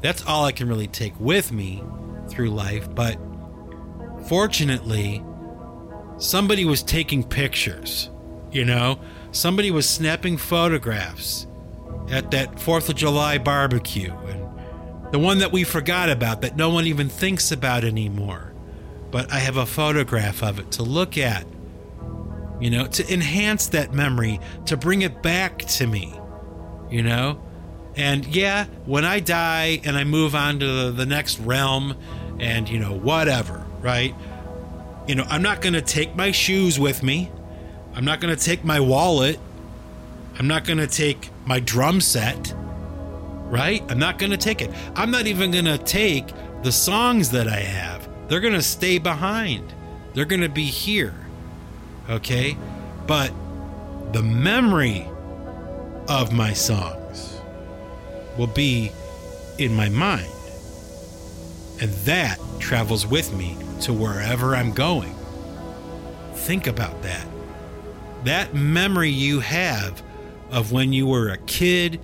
[0.02, 1.82] That's all I can really take with me
[2.28, 3.18] through life, but
[4.26, 5.22] fortunately,
[6.18, 8.10] somebody was taking pictures.
[8.52, 9.00] You know,
[9.32, 11.46] somebody was snapping photographs
[12.10, 14.40] at that 4th of July barbecue and
[15.12, 18.52] the one that we forgot about that no one even thinks about anymore.
[19.10, 21.44] But I have a photograph of it to look at,
[22.60, 26.14] you know, to enhance that memory, to bring it back to me,
[26.90, 27.40] you know?
[27.96, 31.96] And yeah, when I die and I move on to the, the next realm
[32.38, 34.14] and, you know, whatever, right?
[35.06, 37.30] You know, I'm not going to take my shoes with me.
[37.94, 39.38] I'm not going to take my wallet.
[40.38, 42.54] I'm not going to take my drum set.
[42.54, 43.82] Right?
[43.90, 44.70] I'm not going to take it.
[44.94, 46.28] I'm not even going to take
[46.62, 48.08] the songs that I have.
[48.28, 49.74] They're going to stay behind.
[50.14, 51.14] They're going to be here.
[52.08, 52.56] Okay?
[53.08, 53.32] But
[54.12, 55.09] the memory
[56.10, 57.40] of my songs
[58.36, 58.90] will be
[59.58, 60.26] in my mind.
[61.80, 65.14] And that travels with me to wherever I'm going.
[66.34, 67.26] Think about that.
[68.24, 70.02] That memory you have
[70.50, 72.00] of when you were a kid,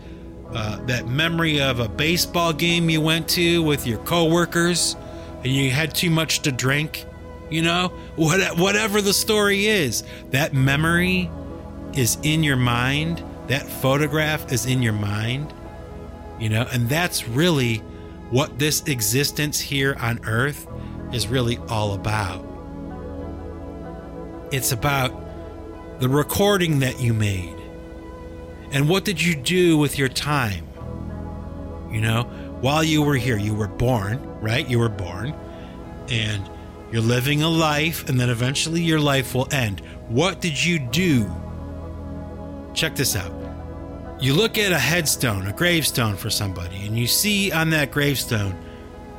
[0.52, 4.94] uh, that memory of a baseball game you went to with your coworkers
[5.42, 7.04] and you had too much to drink,
[7.50, 11.28] you know, what, whatever the story is, that memory
[11.94, 13.22] is in your mind.
[13.48, 15.54] That photograph is in your mind,
[16.38, 17.78] you know, and that's really
[18.30, 20.66] what this existence here on earth
[21.12, 22.44] is really all about.
[24.52, 25.12] It's about
[26.00, 27.54] the recording that you made.
[28.72, 30.66] And what did you do with your time?
[31.90, 32.24] You know,
[32.60, 34.68] while you were here, you were born, right?
[34.68, 35.34] You were born,
[36.08, 36.50] and
[36.90, 39.80] you're living a life, and then eventually your life will end.
[40.08, 41.30] What did you do?
[42.76, 43.32] Check this out.
[44.20, 48.54] You look at a headstone, a gravestone for somebody, and you see on that gravestone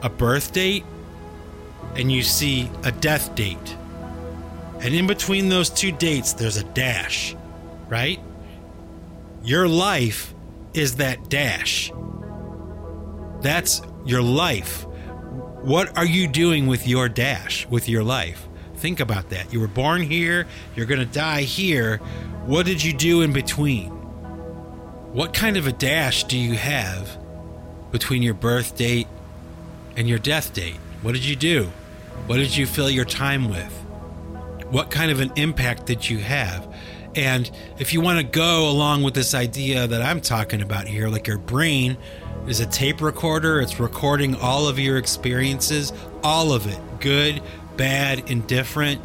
[0.03, 0.85] a birth date
[1.95, 3.75] and you see a death date.
[4.79, 7.35] And in between those two dates, there's a dash,
[7.87, 8.19] right?
[9.43, 10.35] Your life
[10.75, 11.91] is that dash.
[13.41, 14.85] That's your life.
[15.63, 18.47] What are you doing with your dash, with your life?
[18.75, 19.51] Think about that.
[19.51, 21.99] You were born here, you're going to die here.
[22.47, 23.89] What did you do in between?
[25.11, 27.17] What kind of a dash do you have
[27.91, 29.07] between your birth date
[29.97, 30.77] and your death date?
[31.01, 31.69] What did you do?
[32.25, 33.73] What did you fill your time with?
[34.69, 36.73] What kind of an impact did you have?
[37.15, 41.09] And if you want to go along with this idea that I'm talking about here,
[41.09, 41.97] like your brain
[42.47, 45.91] is a tape recorder, it's recording all of your experiences,
[46.23, 47.43] all of it good,
[47.75, 49.01] bad, indifferent.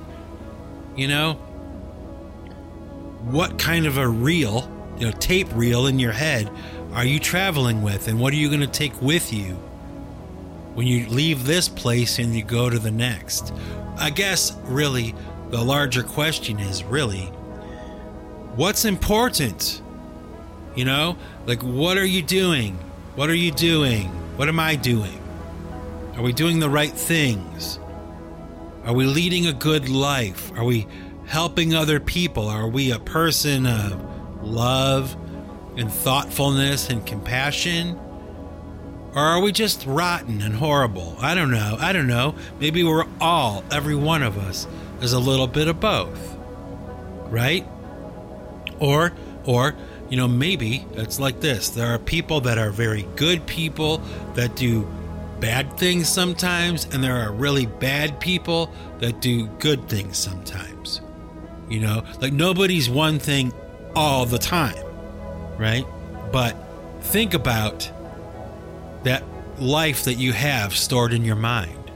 [0.94, 1.40] You know,
[3.24, 6.50] what kind of a reel you know tape reel in your head
[6.92, 9.54] are you traveling with and what are you going to take with you
[10.74, 13.52] when you leave this place and you go to the next?
[13.96, 15.14] I guess really
[15.50, 17.26] the larger question is really
[18.56, 19.80] what's important?
[20.76, 22.74] You know like what are you doing?
[23.14, 24.08] What are you doing?
[24.36, 25.18] What am i doing?
[26.16, 27.78] Are we doing the right things?
[28.84, 30.52] Are we leading a good life?
[30.58, 30.86] Are we
[31.32, 35.16] helping other people are we a person of love
[35.78, 37.98] and thoughtfulness and compassion?
[39.14, 41.16] Or are we just rotten and horrible?
[41.20, 41.78] I don't know.
[41.80, 42.34] I don't know.
[42.60, 44.66] Maybe we're all, every one of us,
[45.00, 46.36] is a little bit of both.
[47.30, 47.66] Right?
[48.78, 49.14] Or,
[49.46, 49.74] or,
[50.10, 54.02] you know, maybe it's like this there are people that are very good people
[54.34, 54.86] that do
[55.40, 60.71] bad things sometimes, and there are really bad people that do good things sometimes.
[61.72, 63.50] You know, like nobody's one thing
[63.96, 64.76] all the time,
[65.56, 65.86] right?
[66.30, 66.54] But
[67.00, 67.90] think about
[69.04, 69.24] that
[69.58, 71.90] life that you have stored in your mind.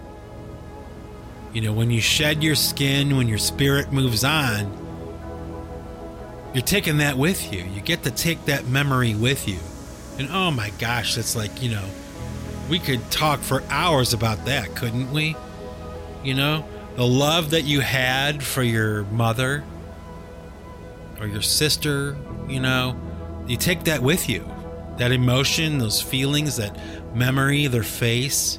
[1.53, 4.73] You know, when you shed your skin, when your spirit moves on,
[6.55, 7.63] you're taking that with you.
[7.63, 9.59] You get to take that memory with you.
[10.19, 11.85] And oh my gosh, that's like, you know,
[12.71, 15.37] we could talk for hours about that, couldn't we?
[16.25, 19.65] You know, the love that you had for your mother,
[21.21, 22.17] or your sister,
[22.49, 22.99] you know,
[23.47, 24.47] you take that with you.
[24.97, 26.79] That emotion, those feelings, that
[27.15, 28.59] memory, their face,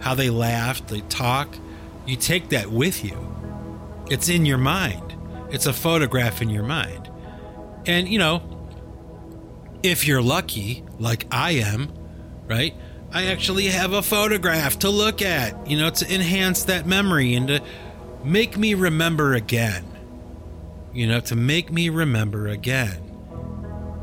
[0.00, 1.56] how they laughed, they talk,
[2.06, 3.16] you take that with you.
[4.10, 5.14] It's in your mind.
[5.50, 7.08] It's a photograph in your mind.
[7.86, 8.68] And, you know,
[9.82, 11.92] if you're lucky, like I am,
[12.46, 12.74] right?
[13.12, 17.48] I actually have a photograph to look at, you know, to enhance that memory and
[17.48, 17.62] to
[18.24, 19.84] make me remember again
[20.92, 23.00] you know, to make me remember again.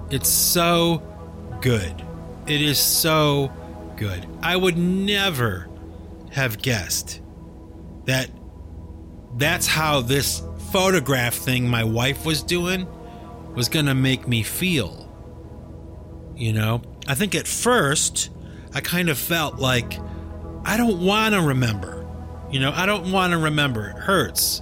[0.09, 1.03] It's so
[1.61, 2.03] good.
[2.47, 3.51] It is so
[3.97, 4.25] good.
[4.41, 5.67] I would never
[6.31, 7.21] have guessed
[8.05, 8.29] that
[9.35, 10.41] that's how this
[10.71, 12.87] photograph thing my wife was doing
[13.53, 15.03] was going to make me feel.
[16.35, 18.29] You know, I think at first
[18.73, 19.99] I kind of felt like
[20.65, 22.05] I don't want to remember.
[22.51, 23.89] You know, I don't want to remember.
[23.89, 24.61] It hurts.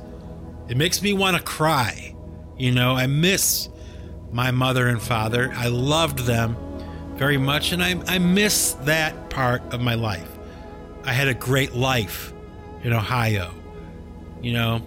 [0.68, 2.16] It makes me want to cry.
[2.58, 3.70] You know, I miss
[4.32, 5.52] my mother and father.
[5.56, 6.58] I loved them
[7.16, 10.30] very much, and I, I miss that part of my life.
[11.04, 12.34] I had a great life
[12.84, 13.52] in Ohio.
[14.42, 14.82] You know,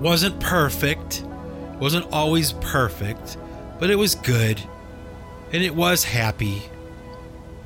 [0.00, 1.24] wasn't perfect,
[1.78, 3.36] wasn't always perfect,
[3.78, 4.60] but it was good.
[5.52, 6.62] And it was happy.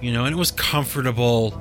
[0.01, 1.55] You know, and it was comfortable.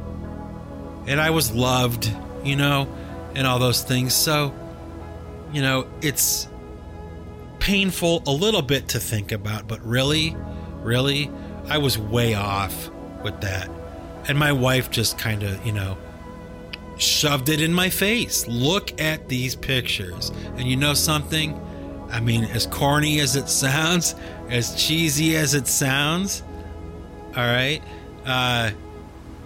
[1.08, 2.12] And I was loved,
[2.44, 2.88] you know,
[3.36, 4.14] and all those things.
[4.14, 4.54] So,
[5.54, 6.48] you know, it's
[7.60, 10.36] painful a little bit to think about, but really,
[10.82, 11.32] really,
[11.68, 12.90] I was way off
[13.24, 13.70] with that.
[14.28, 15.98] And my wife just kind of, you know,
[16.98, 18.48] shoved it in my face.
[18.48, 20.32] Look at these pictures.
[20.58, 21.60] And you know something?
[22.10, 24.16] I mean, as corny as it sounds,
[24.50, 26.44] as cheesy as it sounds,
[27.36, 27.82] all right,
[28.28, 28.72] uh,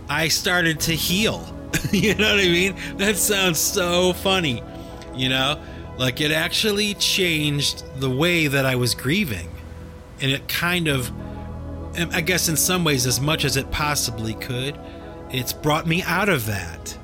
[0.10, 1.46] I started to heal.
[1.92, 2.76] you know what I mean?
[2.98, 4.62] That sounds so funny.
[5.16, 5.62] You know,
[5.98, 9.50] like it actually changed the way that I was grieving.
[10.20, 11.12] And it kind of,
[11.96, 14.78] I guess, in some ways, as much as it possibly could,
[15.30, 16.98] it's brought me out of that.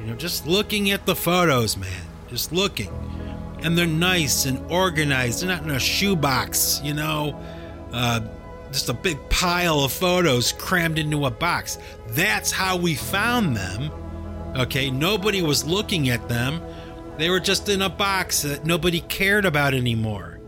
[0.00, 2.90] You know, just looking at the photos, man, just looking.
[3.62, 5.42] And they're nice and organized.
[5.42, 7.38] They're not in a shoebox, you know,
[7.92, 8.20] uh,
[8.72, 11.78] just a big pile of photos crammed into a box.
[12.08, 13.90] That's how we found them.
[14.56, 16.60] Okay, nobody was looking at them.
[17.18, 20.40] They were just in a box that nobody cared about anymore.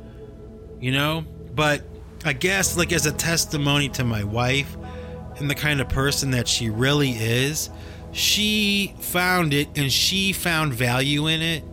[0.81, 1.25] You know?
[1.55, 1.83] But
[2.25, 4.77] I guess, like, as a testimony to my wife
[5.39, 7.71] and the kind of person that she really is,
[8.13, 11.65] she found it and she found value in it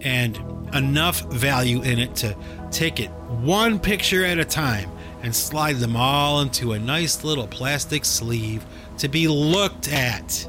[0.00, 0.36] and
[0.74, 2.36] enough value in it to
[2.70, 4.90] take it one picture at a time
[5.26, 8.64] and slide them all into a nice little plastic sleeve
[8.96, 10.48] to be looked at,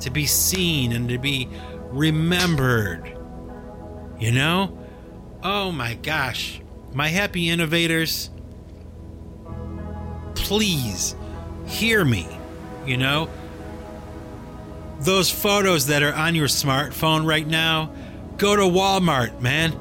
[0.00, 1.46] to be seen, and to be
[1.90, 3.14] remembered.
[4.18, 4.78] You know?
[5.42, 6.62] Oh my gosh.
[6.94, 8.30] My happy innovators,
[10.34, 11.14] please
[11.66, 12.26] hear me.
[12.86, 13.28] You know?
[15.00, 17.92] those photos that are on your smartphone right now,
[18.38, 19.76] go to Walmart, man.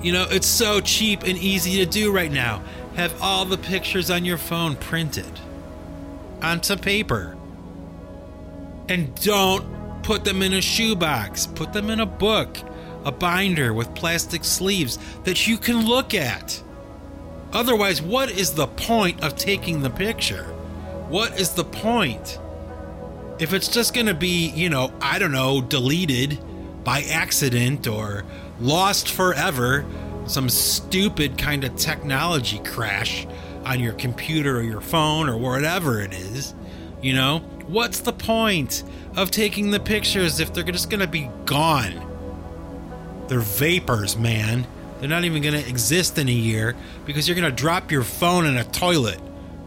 [0.00, 2.62] You know, it's so cheap and easy to do right now.
[2.96, 5.40] Have all the pictures on your phone printed
[6.42, 7.36] onto paper.
[8.88, 12.58] And don't put them in a shoebox, put them in a book,
[13.04, 16.62] a binder with plastic sleeves that you can look at.
[17.52, 20.44] Otherwise, what is the point of taking the picture?
[21.08, 22.38] What is the point?
[23.40, 26.38] if it's just going to be, you know, I don't know, deleted
[26.84, 28.24] by accident or
[28.60, 29.86] lost forever,
[30.30, 33.26] some stupid kind of technology crash
[33.64, 36.54] on your computer or your phone or whatever it is,
[37.02, 38.82] you know, what's the point
[39.16, 42.06] of taking the pictures if they're just going to be gone?
[43.28, 44.66] They're vapors, man.
[44.98, 48.02] They're not even going to exist in a year because you're going to drop your
[48.02, 49.20] phone in a toilet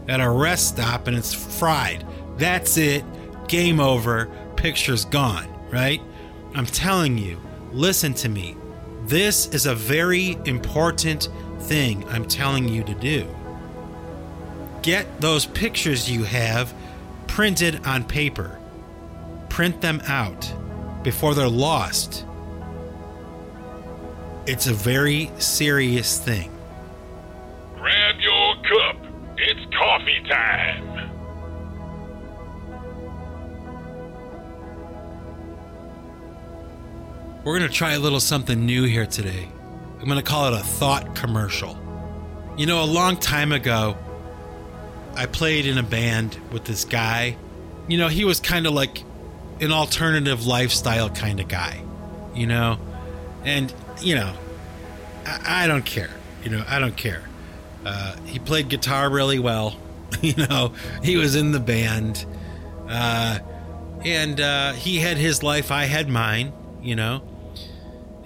[0.08, 2.06] at a rest stop and it's fried.
[2.36, 3.04] That's it
[3.48, 6.00] game over, picture's gone, right?
[6.54, 7.40] I'm telling you,
[7.72, 8.56] listen to me.
[9.04, 11.28] This is a very important
[11.60, 13.28] thing I'm telling you to do.
[14.80, 16.72] Get those pictures you have
[17.26, 18.58] printed on paper.
[19.50, 20.50] Print them out
[21.02, 22.24] before they're lost.
[24.46, 26.50] It's a very serious thing.
[27.76, 28.96] Grab your cup.
[29.36, 31.13] It's coffee time.
[37.44, 39.46] We're going to try a little something new here today.
[40.00, 41.78] I'm going to call it a thought commercial.
[42.56, 43.98] You know, a long time ago,
[45.14, 47.36] I played in a band with this guy.
[47.86, 49.04] You know, he was kind of like
[49.60, 51.82] an alternative lifestyle kind of guy,
[52.34, 52.78] you know?
[53.44, 54.32] And, you know,
[55.26, 56.10] I, I don't care.
[56.44, 57.24] You know, I don't care.
[57.84, 59.78] Uh, he played guitar really well.
[60.22, 62.24] you know, he was in the band.
[62.88, 63.38] Uh,
[64.02, 67.22] and uh, he had his life, I had mine, you know?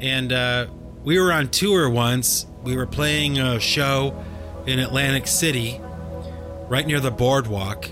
[0.00, 0.66] And uh,
[1.04, 2.46] we were on tour once.
[2.62, 4.24] We were playing a show
[4.66, 5.80] in Atlantic City,
[6.68, 7.88] right near the boardwalk,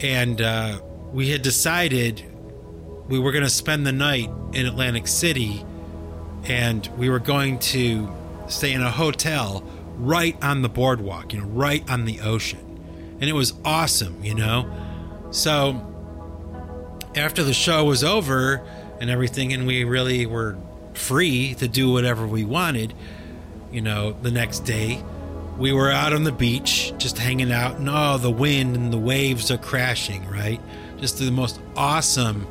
[0.00, 0.80] and uh,
[1.12, 2.22] we had decided
[3.08, 5.64] we were going to spend the night in Atlantic City,
[6.44, 8.10] and we were going to
[8.48, 9.64] stay in a hotel
[9.96, 14.34] right on the boardwalk, you know, right on the ocean, and it was awesome, you
[14.34, 14.70] know.
[15.30, 15.88] So
[17.14, 18.66] after the show was over
[19.00, 20.56] and everything, and we really were
[20.94, 22.94] free to do whatever we wanted,
[23.70, 25.02] you know, the next day.
[25.58, 28.98] We were out on the beach just hanging out, and oh, the wind and the
[28.98, 30.60] waves are crashing, right?
[30.98, 32.46] Just the most awesome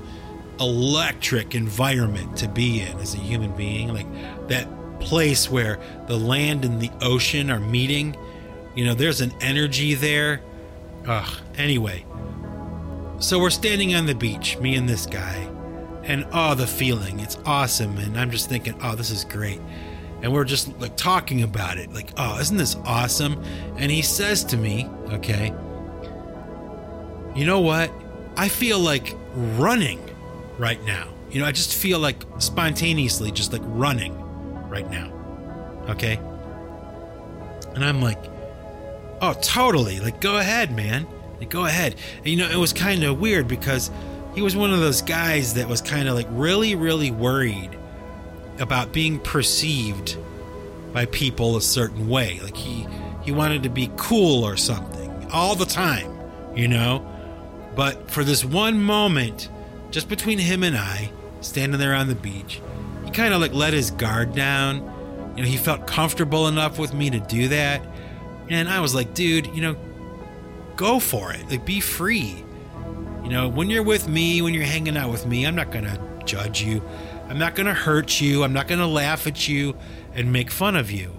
[0.59, 3.93] electric environment to be in as a human being.
[3.93, 4.07] Like
[4.47, 4.67] that
[4.99, 8.15] place where the land and the ocean are meeting.
[8.75, 10.41] You know, there's an energy there.
[11.07, 12.05] Ugh, anyway.
[13.19, 15.50] So we're standing on the beach, me and this guy
[16.03, 17.19] and oh, the feeling.
[17.19, 17.97] It's awesome.
[17.97, 19.59] And I'm just thinking, oh, this is great.
[20.21, 21.91] and we're just like talking about it.
[21.93, 23.43] Like, oh, isn't this awesome?
[23.77, 25.47] And he says to me, okay,
[27.35, 27.91] you know what?
[28.37, 29.99] I feel like running
[30.57, 31.07] right now.
[31.31, 34.15] You know, I just feel like spontaneously just like running
[34.69, 35.11] right now.
[35.89, 36.19] Okay.
[37.73, 38.19] And I'm like,
[39.21, 39.99] oh, totally.
[39.99, 41.07] Like, go ahead, man.
[41.39, 41.95] Like, go ahead.
[42.17, 43.89] And, you know, it was kind of weird because
[44.33, 47.71] he was one of those guys that was kind of like really, really worried
[48.59, 50.17] about being perceived
[50.93, 52.39] by people a certain way.
[52.41, 52.87] Like he
[53.23, 56.11] he wanted to be cool or something all the time,
[56.55, 57.07] you know.
[57.75, 59.49] But for this one moment,
[59.91, 61.11] just between him and I,
[61.41, 62.61] standing there on the beach,
[63.05, 64.77] he kind of like let his guard down.
[65.35, 67.81] You know, he felt comfortable enough with me to do that.
[68.49, 69.77] And I was like, dude, you know,
[70.75, 71.49] go for it.
[71.49, 72.43] Like, be free.
[73.23, 75.85] You know, when you're with me, when you're hanging out with me, I'm not going
[75.85, 76.81] to judge you.
[77.29, 78.43] I'm not going to hurt you.
[78.43, 79.77] I'm not going to laugh at you
[80.13, 81.17] and make fun of you.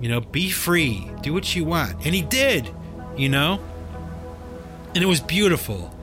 [0.00, 1.08] You know, be free.
[1.20, 2.04] Do what you want.
[2.04, 2.68] And he did,
[3.16, 3.60] you know?
[4.94, 5.96] And it was beautiful.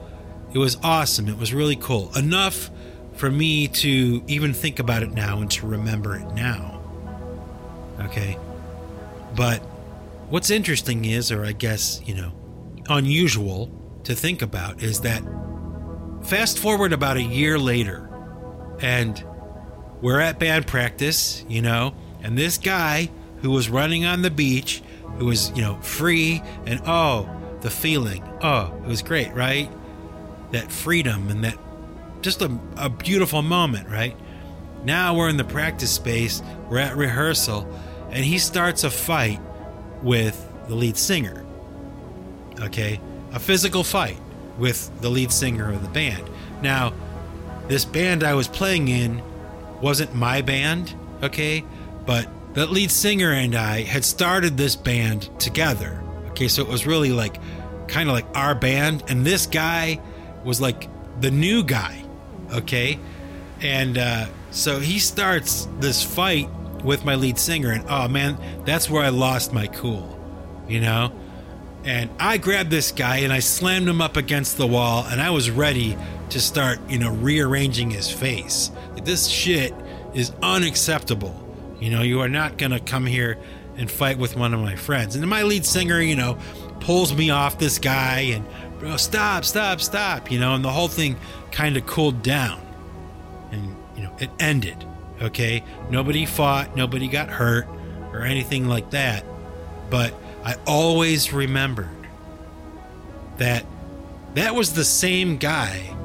[0.53, 1.27] It was awesome.
[1.27, 2.15] It was really cool.
[2.15, 2.71] Enough
[3.15, 6.81] for me to even think about it now and to remember it now.
[7.99, 8.37] Okay?
[9.35, 9.59] But
[10.29, 12.31] what's interesting is, or I guess, you know,
[12.87, 13.69] unusual
[14.03, 15.23] to think about, is that
[16.23, 18.09] fast forward about a year later,
[18.81, 19.23] and
[20.01, 23.09] we're at band practice, you know, and this guy
[23.41, 24.81] who was running on the beach,
[25.17, 27.29] who was, you know, free and oh,
[27.61, 28.23] the feeling.
[28.41, 29.69] Oh, it was great, right?
[30.51, 31.57] That freedom and that
[32.21, 34.15] just a, a beautiful moment, right?
[34.83, 37.67] Now we're in the practice space, we're at rehearsal,
[38.11, 39.39] and he starts a fight
[40.01, 41.45] with the lead singer.
[42.61, 42.99] Okay?
[43.33, 44.19] A physical fight
[44.57, 46.29] with the lead singer of the band.
[46.61, 46.93] Now,
[47.67, 49.21] this band I was playing in
[49.81, 51.63] wasn't my band, okay?
[52.05, 56.03] But the lead singer and I had started this band together.
[56.29, 57.37] Okay, so it was really like
[57.87, 59.99] kind of like our band, and this guy
[60.43, 60.87] was like
[61.21, 62.03] the new guy,
[62.53, 62.99] okay?
[63.61, 66.49] And uh, so he starts this fight
[66.83, 70.17] with my lead singer, and oh man, that's where I lost my cool,
[70.67, 71.11] you know?
[71.83, 75.29] And I grabbed this guy and I slammed him up against the wall, and I
[75.29, 75.97] was ready
[76.29, 78.71] to start, you know, rearranging his face.
[79.03, 79.73] This shit
[80.13, 81.45] is unacceptable.
[81.79, 83.37] You know, you are not going to come here
[83.77, 85.15] and fight with one of my friends.
[85.15, 86.37] And my lead singer, you know,
[86.81, 88.45] pulls me off this guy and,
[88.79, 91.15] bro, stop, stop, stop, you know, and the whole thing
[91.51, 92.61] kind of cooled down.
[93.51, 94.85] And, you know, it ended.
[95.21, 95.63] Okay.
[95.89, 97.67] Nobody fought, nobody got hurt
[98.11, 99.23] or anything like that.
[99.89, 100.13] But
[100.43, 101.89] I always remembered
[103.37, 103.65] that
[104.35, 105.95] that was the same guy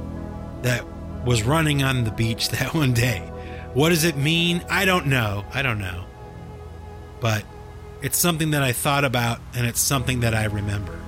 [0.63, 0.85] that
[1.25, 3.21] was running on the beach that one day.
[3.75, 4.65] What does it mean?
[4.71, 5.45] I don't know.
[5.53, 6.05] I don't know.
[7.21, 7.45] But
[8.03, 10.99] it's something that I thought about and it's something that I remember.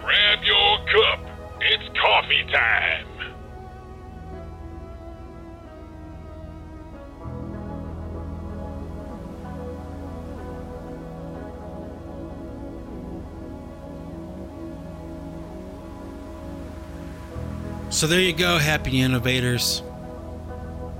[0.00, 1.26] Grab your cup.
[1.60, 3.06] It's coffee time.
[18.00, 19.82] So there you go, happy innovators.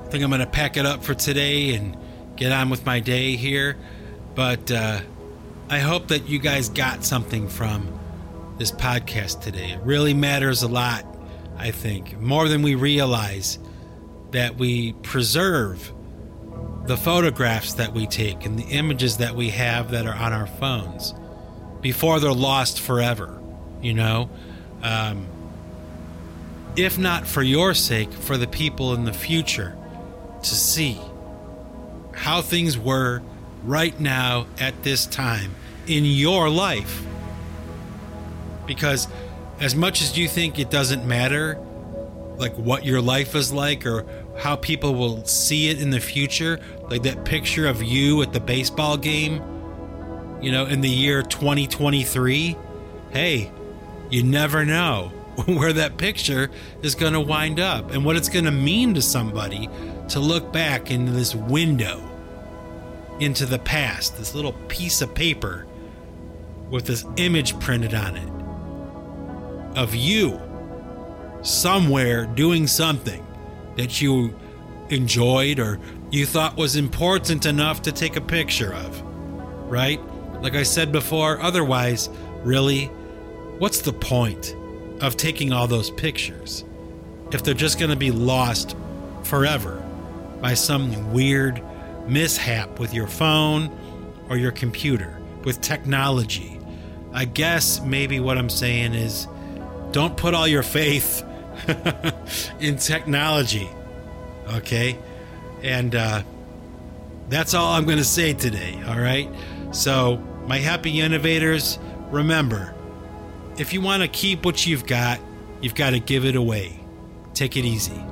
[0.02, 1.96] I think I'm going to pack it up for today and
[2.36, 3.78] get on with my day here.
[4.34, 5.00] But uh,
[5.70, 7.98] I hope that you guys got something from
[8.58, 9.70] this podcast today.
[9.70, 11.06] It really matters a lot,
[11.56, 13.58] I think, more than we realize
[14.32, 15.94] that we preserve
[16.84, 20.46] the photographs that we take and the images that we have that are on our
[20.46, 21.14] phones
[21.80, 23.40] before they're lost forever,
[23.80, 24.28] you know?
[24.82, 25.26] Um,
[26.80, 29.76] if not for your sake, for the people in the future
[30.42, 30.98] to see
[32.14, 33.22] how things were
[33.64, 35.54] right now at this time
[35.86, 37.04] in your life.
[38.66, 39.08] Because
[39.58, 41.58] as much as you think it doesn't matter,
[42.38, 44.06] like what your life is like or
[44.38, 46.58] how people will see it in the future,
[46.88, 49.42] like that picture of you at the baseball game,
[50.40, 52.56] you know, in the year 2023,
[53.10, 53.52] hey,
[54.08, 55.12] you never know
[55.46, 56.50] where that picture
[56.82, 59.68] is going to wind up and what it's going to mean to somebody
[60.08, 62.06] to look back into this window
[63.20, 65.66] into the past, this little piece of paper
[66.70, 68.30] with this image printed on it
[69.76, 70.40] of you
[71.42, 73.24] somewhere doing something
[73.76, 74.34] that you
[74.88, 75.78] enjoyed or
[76.10, 79.00] you thought was important enough to take a picture of,
[79.70, 80.00] right?
[80.42, 82.08] Like I said before, otherwise,
[82.42, 82.86] really,
[83.58, 84.56] what's the point?
[85.00, 86.64] Of taking all those pictures
[87.32, 88.76] if they're just going to be lost
[89.22, 89.82] forever
[90.40, 91.62] by some weird
[92.06, 93.70] mishap with your phone
[94.28, 96.58] or your computer, with technology.
[97.12, 99.26] I guess maybe what I'm saying is
[99.92, 101.24] don't put all your faith
[102.60, 103.68] in technology.
[104.54, 104.98] Okay?
[105.62, 106.22] And uh,
[107.28, 108.80] that's all I'm going to say today.
[108.86, 109.28] All right?
[109.72, 111.78] So, my happy innovators,
[112.10, 112.74] remember
[113.60, 115.20] if you want to keep what you've got,
[115.60, 116.80] you've got to give it away.
[117.34, 118.09] Take it easy.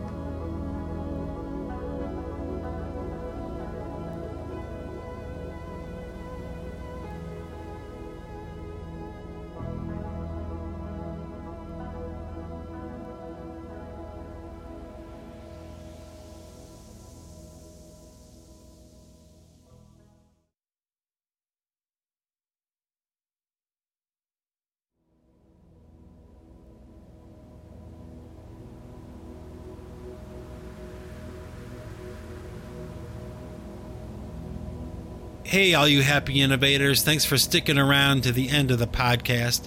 [35.49, 39.67] Hey, all you happy innovators, thanks for sticking around to the end of the podcast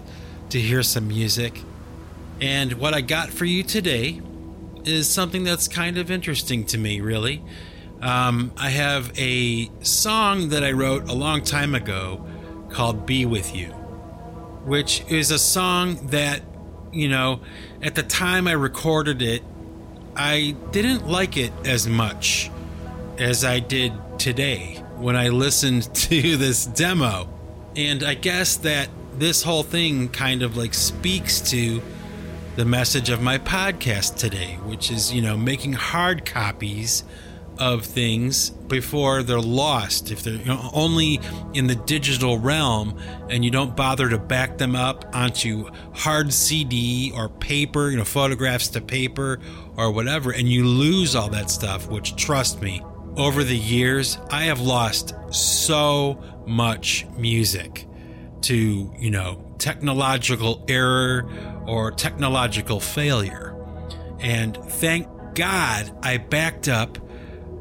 [0.50, 1.60] to hear some music.
[2.40, 4.22] And what I got for you today
[4.86, 7.42] is something that's kind of interesting to me, really.
[8.00, 12.28] Um, I have a song that I wrote a long time ago
[12.70, 13.70] called Be With You,
[14.66, 16.44] which is a song that,
[16.94, 17.42] you know,
[17.82, 19.42] at the time I recorded it,
[20.16, 22.52] I didn't like it as much
[23.18, 27.28] as I did today when I listened to this demo.
[27.76, 31.82] And I guess that this whole thing kind of like speaks to
[32.56, 37.04] the message of my podcast today, which is, you know, making hard copies
[37.58, 40.12] of things before they're lost.
[40.12, 41.20] If they're you know, only
[41.54, 43.00] in the digital realm
[43.30, 48.04] and you don't bother to back them up onto hard CD or paper, you know,
[48.04, 49.40] photographs to paper
[49.78, 52.82] or whatever, and you lose all that stuff, which trust me,
[53.18, 57.88] over the years, I have lost so much music
[58.42, 61.30] to, you know, technological error
[61.68, 63.56] or technological failure.
[64.20, 66.98] And thank God I backed up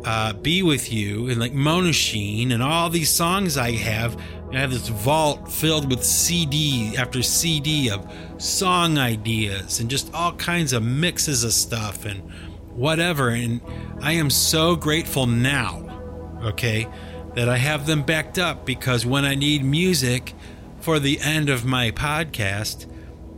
[0.04, 4.20] uh, Be With You and like Monoshine and all these songs I have.
[4.52, 10.32] I have this vault filled with CD after CD of song ideas and just all
[10.32, 12.29] kinds of mixes of stuff and
[12.74, 13.28] whatever.
[13.28, 13.60] And
[14.00, 16.88] I am so grateful now, okay,
[17.34, 20.34] that I have them backed up because when I need music
[20.80, 22.86] for the end of my podcast,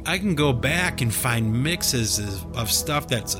[0.04, 2.18] I can go back and find mixes
[2.54, 3.36] of stuff that's,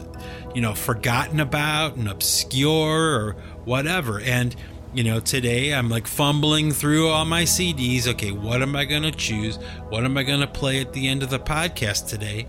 [0.54, 3.32] you know, forgotten about and obscure or
[3.64, 4.20] whatever.
[4.20, 4.54] And,
[4.94, 8.06] you know, today I'm like fumbling through all my CDs.
[8.06, 9.56] Okay, what am I going to choose?
[9.88, 12.46] What am I going to play at the end of the podcast today?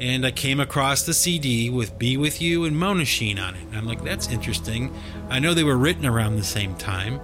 [0.00, 3.62] And I came across the CD with Be With You and Monoshine on it.
[3.64, 4.94] And I'm like, that's interesting.
[5.28, 7.20] I know they were written around the same time,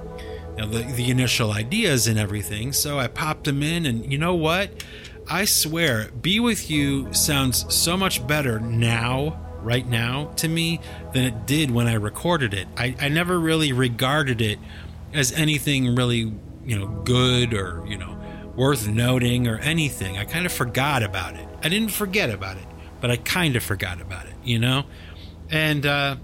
[0.50, 2.72] you know, the, the initial ideas and everything.
[2.72, 4.84] So I popped them in, and you know what?
[5.28, 10.80] I swear, Be With You sounds so much better now, right now, to me,
[11.14, 12.68] than it did when I recorded it.
[12.76, 14.58] I, I never really regarded it
[15.14, 16.32] as anything really,
[16.64, 18.15] you know, good or, you know,
[18.56, 20.16] worth noting or anything.
[20.18, 21.46] I kind of forgot about it.
[21.62, 22.66] I didn't forget about it,
[23.00, 24.84] but I kind of forgot about it, you know?
[25.50, 26.16] And uh,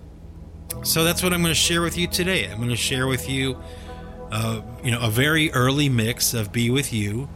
[0.83, 2.49] so that's what I'm going to share with you today.
[2.51, 3.61] I'm going to share with you,
[4.31, 7.29] uh, you know, a very early mix of Be With You.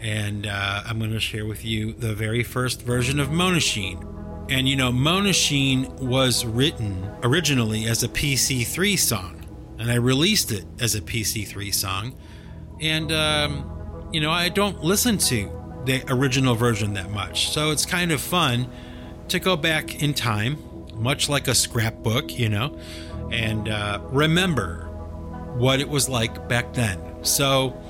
[0.00, 4.06] And uh, I'm going to share with you the very first version of Monoshine.
[4.50, 9.36] And, you know, Monoshine was written originally as a PC3 song.
[9.78, 12.14] And I released it as a PC3 song.
[12.80, 13.79] And, um,
[14.12, 15.50] you know, I don't listen to
[15.84, 17.50] the original version that much.
[17.50, 18.68] So it's kind of fun
[19.28, 20.58] to go back in time,
[20.94, 22.76] much like a scrapbook, you know,
[23.30, 24.86] and uh, remember
[25.56, 27.00] what it was like back then.
[27.24, 27.80] So,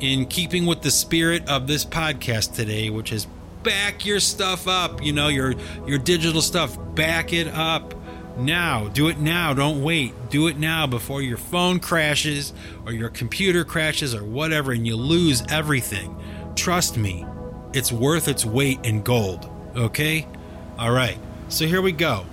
[0.00, 3.26] in keeping with the spirit of this podcast today, which is
[3.62, 5.54] back your stuff up, you know, your
[5.86, 7.94] your digital stuff, back it up
[8.38, 8.88] now.
[8.88, 9.54] Do it now.
[9.54, 10.12] Don't wait.
[10.30, 12.52] Do it now before your phone crashes
[12.86, 16.16] or your computer crashes or whatever and you lose everything.
[16.54, 17.24] Trust me,
[17.72, 19.50] it's worth its weight in gold.
[19.76, 20.26] Okay?
[20.78, 21.18] All right.
[21.48, 22.26] So here we go.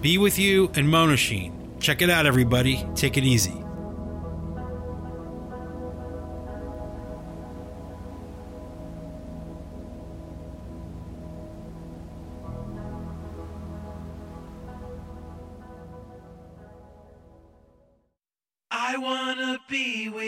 [0.00, 1.52] Be with you and Monoshine.
[1.80, 2.86] Check it out, everybody.
[2.94, 3.62] Take it easy.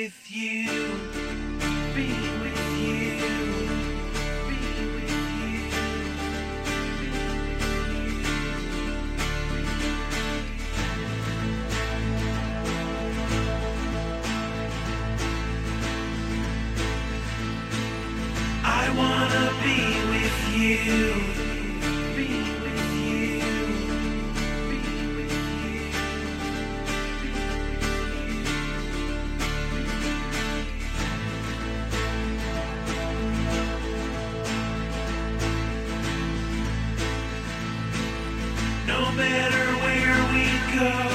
[0.04, 0.73] With you.
[39.16, 41.13] Matter where we go,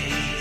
[0.00, 0.37] today.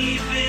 [0.00, 0.39] Believe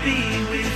[0.00, 0.71] be with